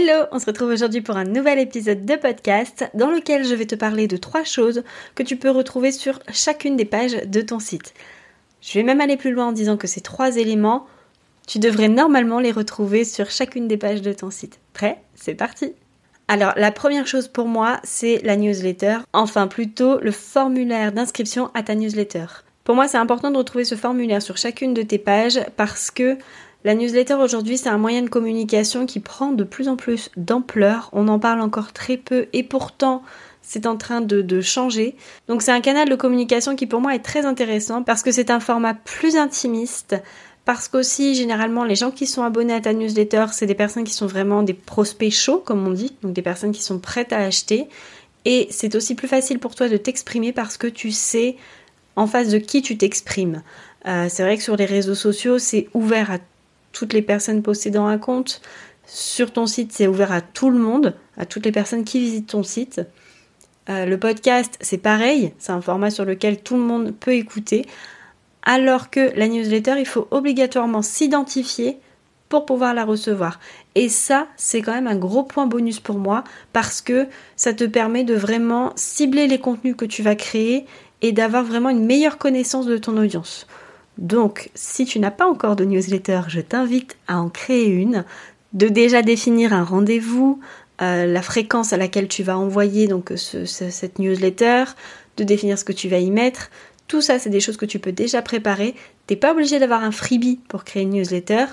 [0.00, 3.66] Hello, on se retrouve aujourd'hui pour un nouvel épisode de podcast dans lequel je vais
[3.66, 4.84] te parler de trois choses
[5.16, 7.94] que tu peux retrouver sur chacune des pages de ton site.
[8.60, 10.86] Je vais même aller plus loin en disant que ces trois éléments,
[11.48, 14.60] tu devrais normalement les retrouver sur chacune des pages de ton site.
[14.72, 15.02] Prêt?
[15.16, 15.72] C'est parti
[16.30, 21.62] alors, la première chose pour moi, c'est la newsletter, enfin plutôt le formulaire d'inscription à
[21.62, 22.26] ta newsletter.
[22.64, 26.18] Pour moi, c'est important de retrouver ce formulaire sur chacune de tes pages parce que
[26.68, 30.90] la newsletter aujourd'hui, c'est un moyen de communication qui prend de plus en plus d'ampleur.
[30.92, 33.02] On en parle encore très peu et pourtant,
[33.40, 34.94] c'est en train de, changer.
[35.28, 38.30] Donc c'est un canal de communication qui pour moi est très intéressant parce que c'est
[38.30, 39.96] un format plus intimiste.
[40.44, 43.94] Parce qu'aussi, généralement, les gens qui sont abonnés à ta newsletter, c'est des personnes qui
[43.94, 47.20] sont vraiment des prospects chauds, comme on dit, donc des personnes qui sont prêtes à
[47.20, 47.66] acheter.
[48.26, 51.36] Et c'est aussi plus facile pour toi de t'exprimer parce que tu sais
[51.96, 53.42] en face de qui tu t'exprimes.
[53.86, 56.18] Euh, c'est vrai que sur les réseaux sociaux, c'est ouvert à
[56.72, 58.40] toutes les personnes possédant un compte.
[58.86, 62.28] Sur ton site, c'est ouvert à tout le monde, à toutes les personnes qui visitent
[62.28, 62.80] ton site.
[63.68, 67.66] Euh, le podcast, c'est pareil, c'est un format sur lequel tout le monde peut écouter.
[68.42, 71.78] Alors que la newsletter, il faut obligatoirement s'identifier
[72.28, 73.40] pour pouvoir la recevoir.
[73.74, 77.64] Et ça, c'est quand même un gros point bonus pour moi parce que ça te
[77.64, 80.66] permet de vraiment cibler les contenus que tu vas créer
[81.02, 83.46] et d'avoir vraiment une meilleure connaissance de ton audience.
[83.98, 88.04] Donc, si tu n'as pas encore de newsletter, je t'invite à en créer une,
[88.52, 90.40] de déjà définir un rendez-vous,
[90.80, 94.64] euh, la fréquence à laquelle tu vas envoyer donc cette newsletter,
[95.16, 96.50] de définir ce que tu vas y mettre.
[96.86, 98.74] Tout ça, c'est des choses que tu peux déjà préparer.
[99.06, 101.46] T'es pas obligé d'avoir un freebie pour créer une newsletter.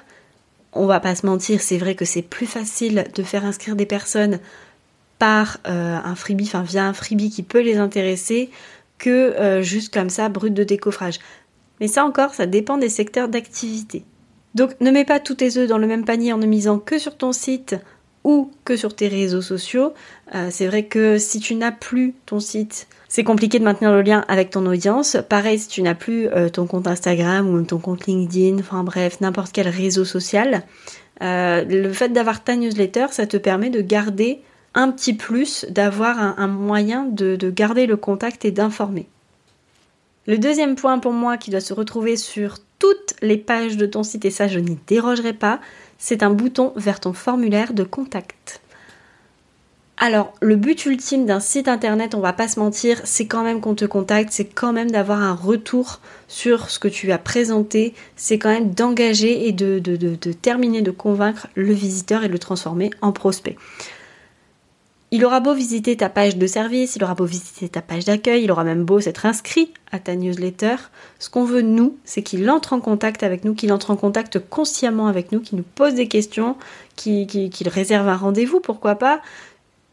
[0.71, 3.85] On va pas se mentir, c'est vrai que c'est plus facile de faire inscrire des
[3.87, 4.39] personnes
[5.17, 8.51] par euh, un freebie, enfin via un freebie qui peut les intéresser,
[8.97, 11.19] que euh, juste comme ça, brut de décoffrage.
[11.79, 14.03] Mais ça encore, ça dépend des secteurs d'activité.
[14.55, 16.97] Donc ne mets pas tous tes œufs dans le même panier en ne misant que
[16.97, 17.75] sur ton site
[18.23, 19.93] ou que sur tes réseaux sociaux.
[20.33, 24.01] Euh, c'est vrai que si tu n'as plus ton site, c'est compliqué de maintenir le
[24.01, 25.17] lien avec ton audience.
[25.29, 29.21] Pareil, si tu n'as plus euh, ton compte Instagram ou ton compte LinkedIn, enfin bref,
[29.21, 30.63] n'importe quel réseau social,
[31.21, 34.41] euh, le fait d'avoir ta newsletter, ça te permet de garder
[34.73, 39.07] un petit plus, d'avoir un, moyen de garder le contact et d'informer.
[40.27, 44.03] Le deuxième point pour moi qui doit se retrouver sur toutes les pages de ton
[44.03, 45.59] site, et ça je n'y dérogerai pas,
[45.97, 48.61] c'est un bouton vers ton formulaire de contact.
[49.97, 53.61] Alors, le but ultime d'un site internet, on va pas se mentir, c'est quand même
[53.61, 57.93] qu'on te contacte, c'est quand même d'avoir un retour sur ce que tu as présenté,
[58.17, 62.39] c'est quand même d'engager et de, de, terminer de convaincre le visiteur et de le
[62.39, 63.55] transformer en prospect.
[65.15, 68.43] Il aura beau visiter ta page de service, il aura beau visiter ta page d'accueil,
[68.43, 70.75] il aura même beau s'être inscrit à ta newsletter.
[71.19, 74.39] Ce qu'on veut, nous, c'est qu'il entre en contact avec nous, qu'il entre en contact
[74.39, 76.57] consciemment avec nous, qu'il nous pose des questions,
[76.97, 79.21] qu'il réserve un rendez-vous, pourquoi pas.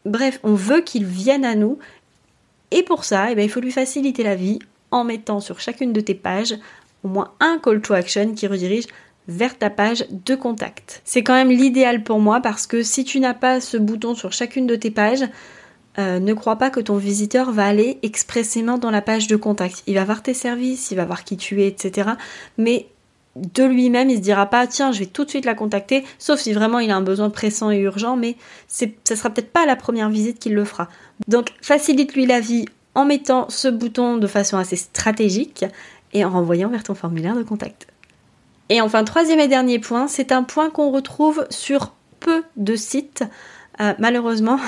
[0.03, 1.79] Bref, on veut qu'il vienne à nous.
[2.71, 4.59] Et pour ça, eh bien, il faut lui faciliter la vie
[4.91, 6.55] en mettant sur chacune de tes pages
[7.05, 8.87] au moins un call to action qui redirige
[9.27, 11.01] vers ta page de contact.
[11.05, 14.33] C'est quand même l'idéal pour moi parce que si tu n'as pas ce bouton sur
[14.33, 15.25] chacune de tes pages,
[15.99, 19.83] euh, ne crois pas que ton visiteur va aller expressément dans la page de contact.
[19.87, 22.11] Il va voir tes services, il va voir qui tu es, etc.
[22.57, 22.87] Mais
[23.35, 26.39] de lui-même, il se dira pas tiens, je vais tout de suite la contacter, sauf
[26.39, 28.35] si vraiment il a un besoin pressant et urgent, mais
[28.67, 30.89] ça sera peut-être pas la première visite qu'il le fera.
[31.27, 35.65] Donc facilite-lui la vie en mettant ce bouton de façon assez stratégique
[36.13, 37.87] et en renvoyant vers ton formulaire de contact.
[38.69, 43.23] Et enfin, troisième et dernier point, c'est un point qu'on retrouve sur peu de sites,
[43.81, 44.59] euh, malheureusement,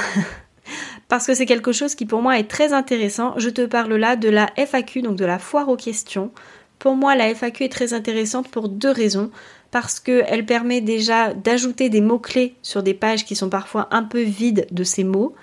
[1.07, 3.33] parce que c'est quelque chose qui pour moi est très intéressant.
[3.37, 6.31] Je te parle là de la FAQ, donc de la foire aux questions.
[6.79, 9.31] Pour moi, la FAQ est très intéressante pour deux raisons.
[9.71, 14.21] Parce qu'elle permet déjà d'ajouter des mots-clés sur des pages qui sont parfois un peu
[14.21, 15.35] vides de ces mots.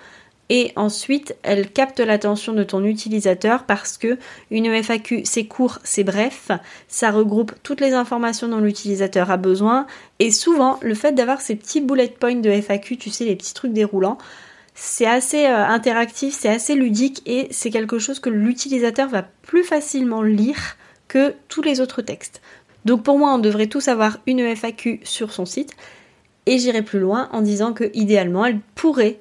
[0.49, 4.17] Et ensuite, elle capte l'attention de ton utilisateur parce que
[4.51, 6.51] une FAQ, c'est court, c'est bref,
[6.87, 9.87] ça regroupe toutes les informations dont l'utilisateur a besoin.
[10.19, 13.53] Et souvent, le fait d'avoir ces petits bullet points de FAQ, tu sais, les petits
[13.53, 14.17] trucs déroulants,
[14.75, 19.63] c'est assez euh, interactif, c'est assez ludique et c'est quelque chose que l'utilisateur va plus
[19.63, 22.41] facilement lire que tous les autres textes.
[22.85, 25.71] Donc pour moi, on devrait tous avoir une FAQ sur son site.
[26.45, 29.19] Et j'irai plus loin en disant que idéalement, elle pourrait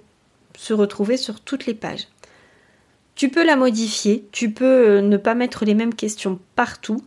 [0.57, 2.09] se retrouver sur toutes les pages.
[3.15, 7.03] Tu peux la modifier, tu peux euh, ne pas mettre les mêmes questions partout.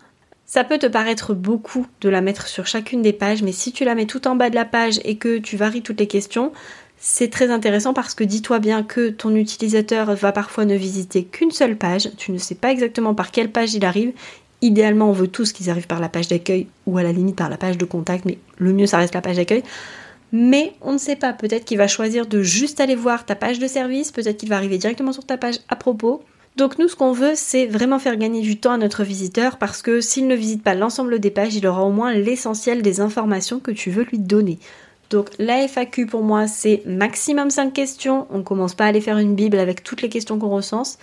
[0.45, 3.83] Ça peut te paraître beaucoup de la mettre sur chacune des pages, mais si tu
[3.83, 6.51] la mets tout en bas de la page et que tu varies toutes les questions,
[6.97, 11.51] c'est très intéressant parce que dis-toi bien que ton utilisateur va parfois ne visiter qu'une
[11.51, 14.13] seule page, tu ne sais pas exactement par quelle page il arrive.
[14.61, 17.49] Idéalement, on veut tous qu'ils arrivent par la page d'accueil ou à la limite par
[17.49, 19.63] la page de contact, mais le mieux ça reste la page d'accueil.
[20.31, 23.59] Mais on ne sait pas, peut-être qu'il va choisir de juste aller voir ta page
[23.59, 26.23] de service, peut-être qu'il va arriver directement sur ta page à propos.
[26.55, 29.81] Donc nous, ce qu'on veut, c'est vraiment faire gagner du temps à notre visiteur parce
[29.81, 33.59] que s'il ne visite pas l'ensemble des pages, il aura au moins l'essentiel des informations
[33.59, 34.57] que tu veux lui donner.
[35.09, 38.25] Donc la FAQ pour moi, c'est maximum 5 questions.
[38.29, 40.97] On ne commence pas à aller faire une bible avec toutes les questions qu'on recense.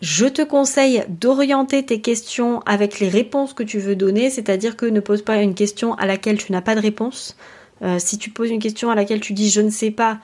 [0.00, 4.86] Je te conseille d'orienter tes questions avec les réponses que tu veux donner, c'est-à-dire que
[4.86, 7.36] ne pose pas une question à laquelle tu n'as pas de réponse.
[7.82, 10.18] Euh, si tu poses une question à laquelle tu dis je ne sais pas,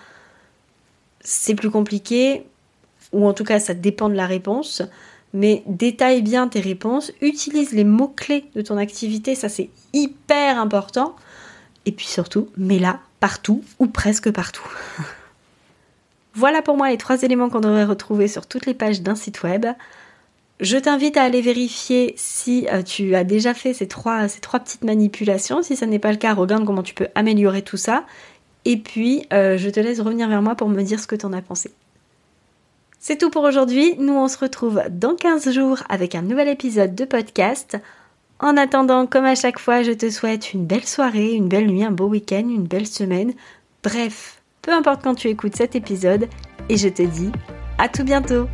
[1.20, 2.44] c'est plus compliqué,
[3.12, 4.82] ou en tout cas ça dépend de la réponse.
[5.32, 11.17] Mais détaille bien tes réponses, utilise les mots-clés de ton activité, ça c'est hyper important.
[11.85, 14.69] Et puis surtout, mets-la partout ou presque partout.
[16.35, 19.43] voilà pour moi les trois éléments qu'on devrait retrouver sur toutes les pages d'un site
[19.43, 19.67] web.
[20.61, 25.62] Je t'invite à aller vérifier si euh, tu as déjà fait ces trois, petites manipulations.
[25.62, 28.05] Si ce n'est pas le cas, regarde comment tu peux améliorer tout ça?
[28.64, 31.26] Et puis, euh, je te laisse revenir vers moi pour me dire ce que tu
[31.26, 31.70] en as pensé.
[32.99, 33.97] C'est tout pour aujourd'hui.
[33.99, 37.76] Nous, on se retrouve dans 15 jours avec un nouvel épisode de podcast.
[38.41, 41.85] En attendant, comme à chaque fois, je te souhaite une belle soirée, une belle nuit,
[41.85, 43.35] un beau week-end, une belle semaine.
[43.85, 46.29] Bref, peu importe quand tu écoutes cet épisode.
[46.69, 47.31] Et je te dis
[47.79, 48.49] à tout bientôt